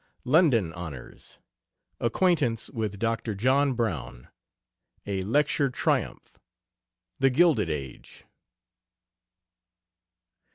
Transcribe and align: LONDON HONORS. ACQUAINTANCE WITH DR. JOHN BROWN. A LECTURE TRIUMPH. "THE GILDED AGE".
LONDON 0.25 0.73
HONORS. 0.73 1.37
ACQUAINTANCE 1.99 2.71
WITH 2.71 2.97
DR. 2.97 3.35
JOHN 3.35 3.73
BROWN. 3.73 4.29
A 5.05 5.21
LECTURE 5.21 5.69
TRIUMPH. 5.69 6.39
"THE 7.19 7.29
GILDED 7.29 7.69
AGE". 7.69 8.25